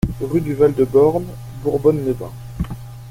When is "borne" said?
0.83-1.27